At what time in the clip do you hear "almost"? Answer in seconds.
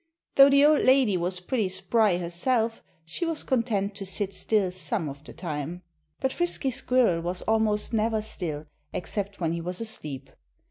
7.43-7.93